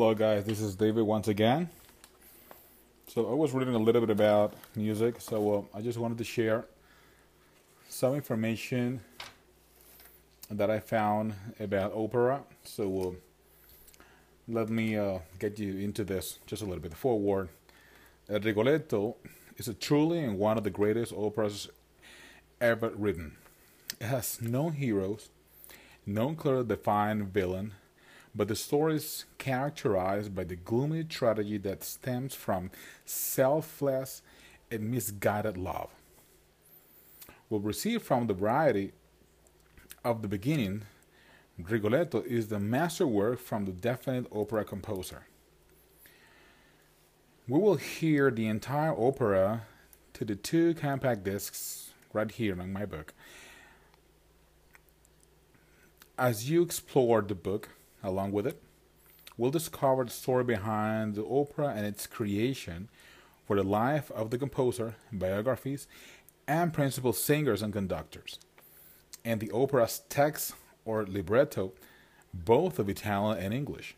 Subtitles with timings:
[0.00, 0.44] Hello, guys.
[0.46, 1.68] This is David once again.
[3.06, 6.24] So, I was reading a little bit about music, so uh, I just wanted to
[6.24, 6.64] share
[7.90, 9.02] some information
[10.50, 12.40] that I found about opera.
[12.64, 13.14] So,
[13.98, 14.02] uh,
[14.48, 16.94] let me uh, get you into this just a little bit.
[16.94, 17.50] Forward.
[18.26, 19.16] Rigoletto
[19.58, 21.68] is a truly one of the greatest operas
[22.58, 23.36] ever written.
[24.00, 25.28] It has no heroes,
[26.06, 27.74] no clearly defined villain
[28.34, 32.70] but the story is characterized by the gloomy tragedy that stems from
[33.04, 34.22] selfless
[34.70, 35.90] and misguided love.
[37.48, 38.92] We'll receive from the variety
[40.04, 40.82] of the beginning,
[41.58, 45.26] Rigoletto is the masterwork from the definite opera composer.
[47.48, 49.62] We will hear the entire opera
[50.14, 53.12] to the two compact discs right here in my book.
[56.16, 57.70] As you explore the book,
[58.02, 58.62] along with it.
[59.36, 62.88] We'll discover the story behind the opera and its creation,
[63.46, 65.88] for the life of the composer, biographies,
[66.46, 68.38] and principal singers and conductors,
[69.24, 71.72] and the opera's text or libretto,
[72.32, 73.96] both of Italian and English.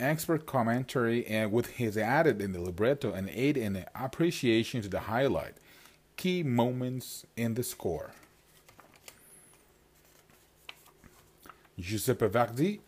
[0.00, 4.88] Expert commentary and with his added in the libretto and aid in the appreciation to
[4.88, 5.54] the highlight
[6.16, 8.10] key moments in the score.
[11.78, 12.80] Giuseppe Verdi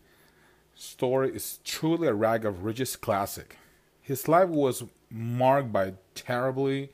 [0.75, 3.57] story is truly a rag of riches classic.
[4.01, 6.89] His life was marked by terribly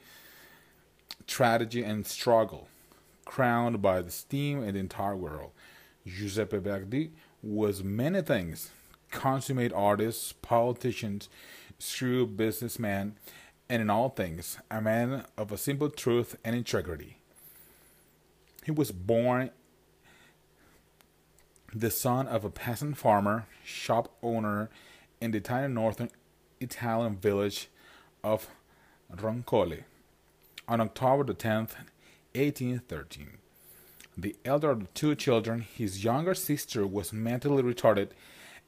[1.26, 2.68] tragedy and struggle,
[3.26, 5.52] crowned by the esteem in the entire world.
[6.06, 8.72] Giuseppe Verdi was many things
[9.10, 11.22] consummate artist, politician,
[11.80, 13.16] shrewd businessman,
[13.70, 17.18] and in all things, a man of a simple truth and integrity.
[18.66, 19.52] He was born
[21.74, 24.70] the son of a peasant farmer, shop owner
[25.20, 26.10] in the tiny northern
[26.60, 27.70] Italian village
[28.24, 28.48] of
[29.10, 29.84] Roncole
[30.68, 31.76] on October the 10th,
[32.36, 33.38] 1813.
[34.18, 38.10] The elder of the two children, his younger sister, was mentally retarded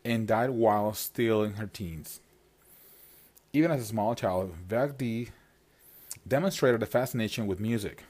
[0.05, 2.21] and died while still in her teens.
[3.51, 5.29] Even as a small child, Verdi
[6.27, 8.03] demonstrated a fascination with music.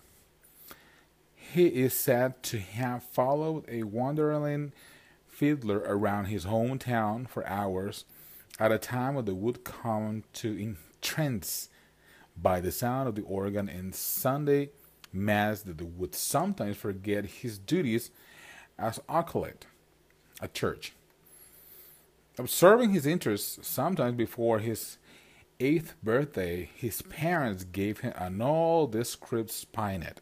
[1.51, 4.71] He is said to have followed a wandering
[5.27, 8.05] fiddler around his hometown for hours
[8.59, 11.69] at a time when they would come to entrance
[12.39, 14.69] by the sound of the organ in Sunday
[15.11, 18.11] Mass that they would sometimes forget his duties
[18.77, 19.65] as acolyte
[20.43, 20.93] at church.
[22.37, 24.99] Observing his interests, sometimes before his
[25.59, 30.21] eighth birthday, his parents gave him an all descript spinet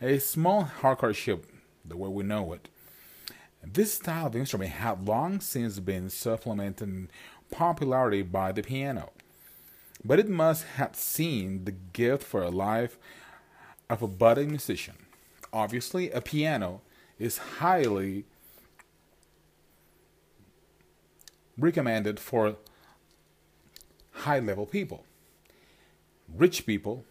[0.00, 1.46] a small harpsichord,
[1.84, 2.68] the way we know it.
[3.62, 7.08] This style of instrument had long since been supplemented in
[7.50, 9.12] popularity by the piano,
[10.04, 12.98] but it must have seen the gift for a life
[13.88, 14.96] of a budding musician.
[15.52, 16.82] Obviously, a piano
[17.18, 18.24] is highly
[21.56, 22.56] recommended for
[24.12, 25.04] high level people,
[26.34, 27.04] rich people,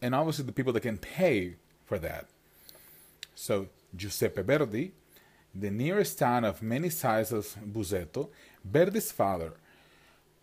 [0.00, 1.54] and obviously the people that can pay
[1.86, 2.26] for that.
[3.34, 4.92] So Giuseppe Verdi,
[5.54, 8.28] the nearest town of many sizes Busseto,
[8.64, 9.54] Verdi's father,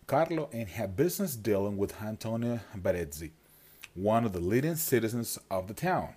[0.06, 3.30] Carlo, and had business dealing with Antonio Barezzi,
[3.94, 6.10] one of the leading citizens of the town,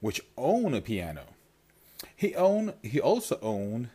[0.00, 1.22] which owned a piano.
[2.14, 3.88] He owned he also owned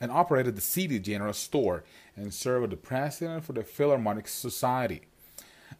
[0.00, 1.84] and operated the city general store
[2.16, 5.02] and served as the president for the Philharmonic Society,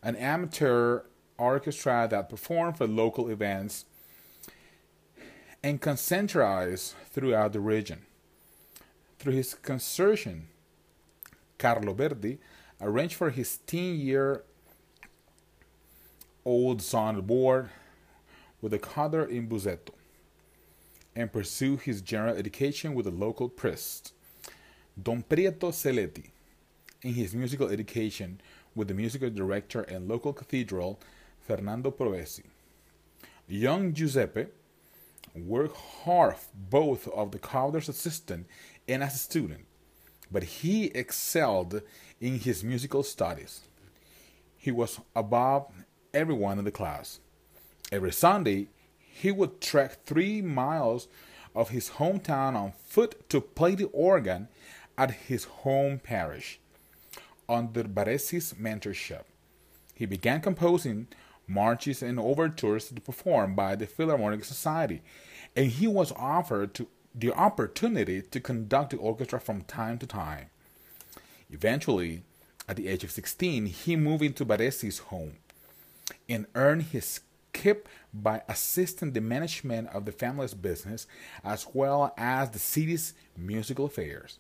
[0.03, 1.03] an amateur
[1.39, 3.85] orchestra that perform for local events
[5.63, 8.03] and concentrize throughout the region.
[9.19, 10.43] Through his consortium,
[11.59, 12.39] Carlo Verdi
[12.81, 14.45] arranged for his 10 year
[16.45, 17.71] old son board
[18.61, 19.95] with a coder in Busseto
[21.17, 24.13] and pursue his general education with a local priest,
[25.01, 26.31] Don Pietro Seletti,
[27.03, 28.41] in his musical education
[28.75, 30.99] with the musical director and local cathedral
[31.47, 32.45] Fernando Provesi.
[33.47, 34.47] Young Giuseppe
[35.35, 38.47] worked hard both of the coder's assistant
[38.89, 39.67] and as a student,
[40.33, 41.83] but he excelled
[42.21, 43.61] in his musical studies.
[44.57, 45.71] He was above
[46.15, 47.21] everyone in the class.
[47.93, 48.69] Every Sunday,
[48.99, 51.09] he would trek three miles
[51.55, 54.49] of his hometown on foot to play the organ
[54.97, 56.59] at his home parish.
[57.49, 59.25] Under Barezzi's mentorship,
[59.95, 61.09] he began composing
[61.47, 65.03] marches and overtures to perform by the Philharmonic Society,
[65.55, 70.47] and he was offered to the opportunity to conduct the orchestra from time to time.
[71.51, 72.23] Eventually,
[72.69, 75.35] at the age of 16, he moved into Barezzi's home
[76.29, 77.21] and earned his
[77.53, 81.07] keep by assisting the management of the family's business
[81.45, 84.39] as well as the city's musical affairs.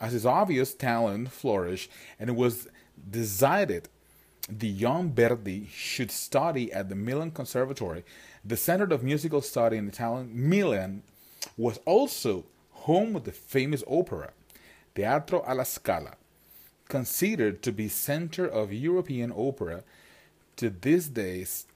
[0.00, 2.68] As his obvious talent flourished and it was
[3.10, 3.88] decided
[4.48, 8.04] the young Verdi should study at the Milan Conservatory,
[8.44, 11.02] the Center of Musical Study in Italian Milan
[11.56, 14.32] was also home of the famous opera
[14.94, 16.16] Teatro alla Scala,
[16.88, 19.84] considered to be center of European opera
[20.56, 21.66] to this days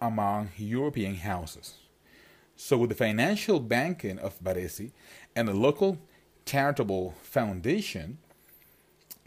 [0.00, 1.74] among European houses.
[2.56, 4.90] So, with the financial backing of Barezzi
[5.34, 5.98] and the local
[6.44, 8.18] charitable foundation,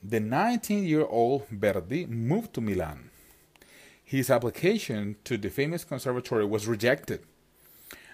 [0.04, 3.10] the 19 year old Verdi moved to Milan.
[4.04, 7.22] His application to the famous conservatory was rejected,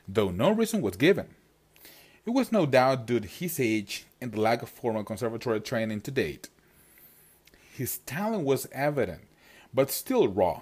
[0.08, 1.28] though no reason was given.
[2.26, 6.02] It was no doubt due to his age and the lack of formal conservatory training
[6.02, 6.50] to date.
[7.72, 9.22] His talent was evident,
[9.74, 10.62] but still raw.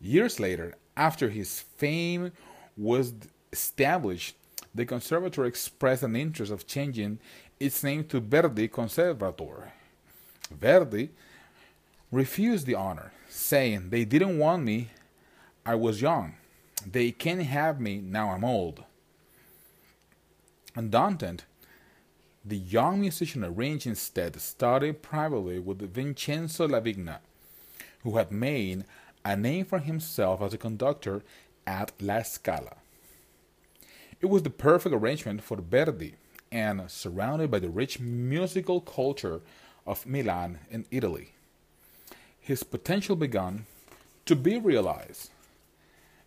[0.00, 2.32] Years later, after his fame
[2.76, 3.14] was
[3.52, 4.34] established,
[4.74, 7.20] the conservatory expressed an interest of changing
[7.60, 9.72] its name to Verdi Conservatoire.
[10.60, 11.10] Verdi
[12.10, 14.90] refused the honor, saying they didn't want me,
[15.64, 16.34] I was young.
[16.90, 18.84] They can't have me, now I'm old.
[20.74, 21.44] Undaunted,
[22.44, 27.18] the young musician arranged instead study privately with Vincenzo Lavigna,
[28.02, 28.84] who had made
[29.24, 31.22] a name for himself as a conductor
[31.66, 32.76] at La Scala.
[34.20, 36.14] It was the perfect arrangement for Verdi,
[36.50, 39.40] and surrounded by the rich musical culture
[39.86, 41.32] of Milan in Italy.
[42.40, 43.66] His potential began
[44.26, 45.30] to be realized.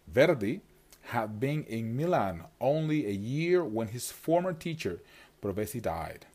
[0.07, 0.61] Verdi
[1.03, 4.99] had been in Milan only a year when his former teacher,
[5.41, 6.25] Provesi, died.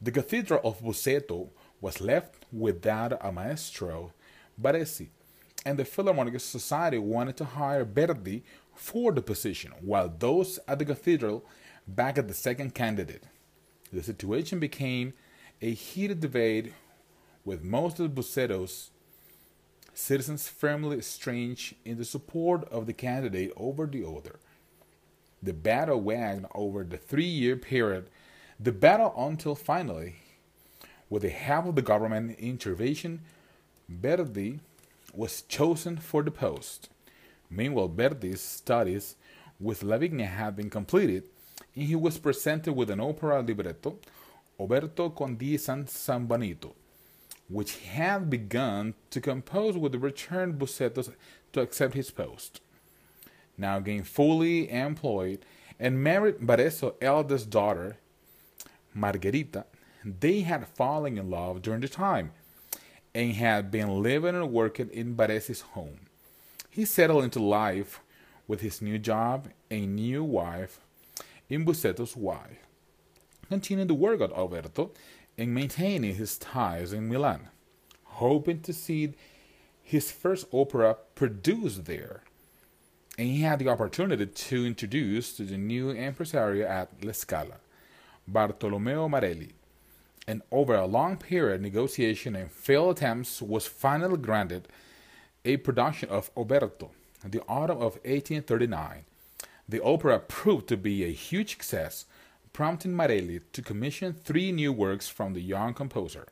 [0.00, 1.48] The cathedral of Busseto
[1.80, 4.12] was left without a maestro,
[4.60, 5.08] Barezzi,
[5.66, 8.42] and the Philharmonic Society wanted to hire Verdi
[8.74, 11.44] for the position, while those at the cathedral
[11.86, 13.24] backed the second candidate.
[13.92, 15.14] The situation became
[15.60, 16.72] a heated debate
[17.44, 18.90] with most of Busseto's
[19.92, 24.38] citizens firmly entrenched in the support of the candidate over the other.
[25.42, 28.08] The battle waged over the three year period,
[28.58, 30.16] the battle until finally,
[31.10, 33.20] with the help of the government intervention,
[33.88, 34.60] Verdi
[35.12, 36.88] was chosen for the post.
[37.50, 39.16] Meanwhile, Verdi's studies
[39.60, 41.24] with Lavigna had been completed,
[41.74, 43.98] and he was presented with an opera libretto,
[44.58, 46.74] Oberto con di San Sambanito,
[47.48, 51.12] which had begun to compose with the returned Busseto
[51.52, 52.60] to accept his post.
[53.56, 55.44] Now again fully employed
[55.78, 57.98] and married Barezzi's eldest daughter,
[58.94, 59.66] Margherita,
[60.04, 62.32] they had fallen in love during the time
[63.14, 66.00] and had been living and working in Barezzi's home.
[66.70, 68.00] He settled into life
[68.46, 70.80] with his new job and new wife
[71.48, 72.63] in Busseto's wife,
[73.48, 74.90] continuing to work at Oberto
[75.36, 77.48] and maintaining his ties in Milan,
[78.04, 79.14] hoping to see
[79.82, 82.22] his first opera produced there.
[83.18, 87.56] And he had the opportunity to introduce to the new impresario at La Scala,
[88.26, 89.52] Bartolomeo Merelli,
[90.26, 94.68] and over a long period of negotiation and failed attempts was finally granted
[95.44, 96.90] a production of Oberto
[97.22, 99.04] in the autumn of 1839.
[99.68, 102.06] The opera proved to be a huge success,
[102.54, 106.26] prompting Merelli to commission three new works from the young composer.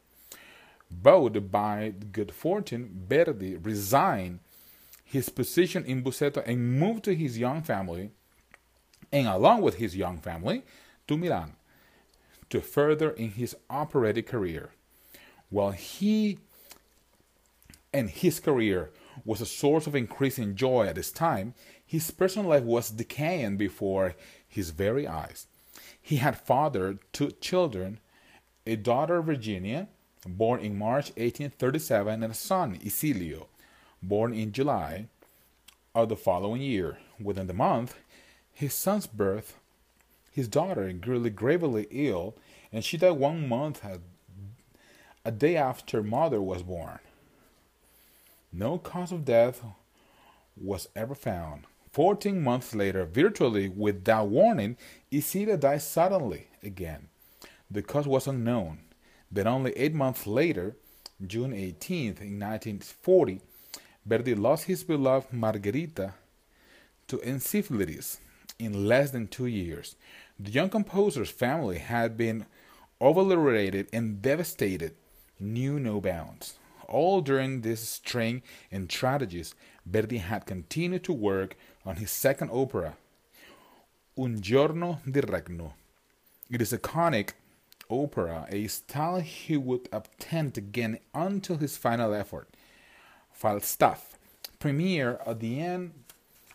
[0.90, 4.38] Bowed by good fortune, Verdi resigned
[5.04, 8.12] his position in Busseto and moved to his young family,
[9.10, 10.62] and along with his young family,
[11.06, 11.56] to Milan
[12.48, 14.70] to further in his operatic career.
[15.48, 16.38] While he
[17.92, 18.90] and his career
[19.24, 24.14] was a source of increasing joy at this time, his personal life was decaying before
[24.46, 25.46] his very eyes.
[26.02, 28.00] He had fathered two children,
[28.66, 29.88] a daughter Virginia,
[30.26, 33.46] born in March 1837, and a son Icilio,
[34.02, 35.06] born in July
[35.94, 36.98] of the following year.
[37.20, 37.94] Within the month,
[38.52, 39.58] his son's birth,
[40.32, 42.34] his daughter grew gravely ill,
[42.72, 43.82] and she died one month
[45.24, 46.98] a day after mother was born.
[48.52, 49.62] No cause of death
[50.60, 51.66] was ever found.
[51.92, 54.78] Fourteen months later, virtually without warning,
[55.12, 57.08] Icilio died suddenly again.
[57.70, 58.78] The cause was unknown.
[59.30, 60.76] Then, only eight months later,
[61.26, 63.40] June 18th, in 1940,
[64.06, 66.14] Verdi lost his beloved Margherita
[67.08, 68.18] to encephalitis
[68.58, 69.94] in less than two years.
[70.40, 72.46] The young composer's family had been
[73.00, 74.94] overly and devastated,
[75.38, 76.54] knew no bounds.
[76.88, 79.54] All during this string in tragedies,
[79.86, 82.96] Verdi had continued to work on his second opera,
[84.16, 85.74] Un giorno di regno.
[86.50, 87.34] It is a conic
[87.88, 92.48] opera, a style he would attempt again until his final effort,
[93.30, 94.18] Falstaff,
[94.58, 95.92] premiere at the end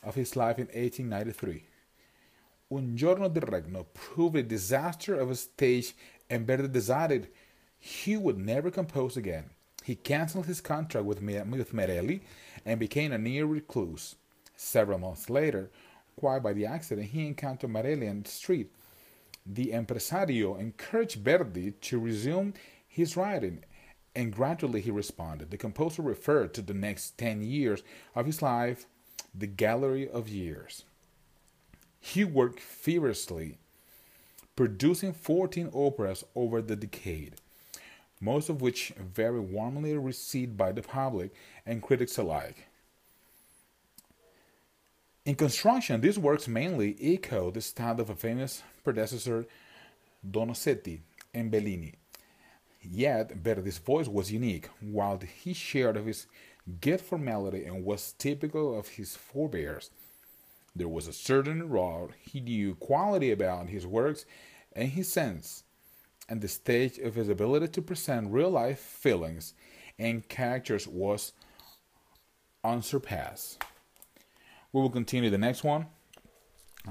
[0.03, 1.63] of his life in 1893.
[2.69, 5.96] Un giorno di regno proved a disaster of a stage
[6.29, 7.29] and Verdi decided
[7.79, 9.50] he would never compose again.
[9.88, 12.20] He canceled his contract with, with Merelli
[12.65, 14.15] and became a near recluse.
[14.58, 15.72] Several months later,
[16.17, 18.70] quite by the accident, he encountered Merelli on the street.
[19.46, 22.53] The impresario encouraged Verdi to resume
[22.86, 23.63] his writing,
[24.13, 25.51] and gradually he responded.
[25.51, 27.82] The composer referred to the next ten years
[28.13, 28.88] of his life,
[29.34, 30.84] the gallery of years.
[32.01, 33.58] He worked feverishly
[34.58, 37.36] producing 14 operas over the decade,
[38.19, 41.33] most of which very warmly received by the public
[41.65, 42.67] and critics alike.
[45.25, 49.45] In construction, these works mainly echo the style of a famous predecessor,
[50.25, 51.01] Donizetti
[51.33, 51.95] and Bellini.
[52.81, 56.27] Yet, Verdi's voice was unique, while he shared of his
[56.79, 59.89] gift for melody and was typical of his forebears.
[60.74, 64.25] There was a certain raw, he knew quality about his works
[64.74, 65.63] and his sense,
[66.29, 69.53] and the stage of his ability to present real life feelings
[69.98, 71.34] and characters was
[72.63, 73.63] unsurpassed.
[74.74, 75.88] We will continue the next one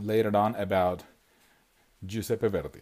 [0.00, 1.04] later on about
[2.04, 2.80] Giuseppe Verdi.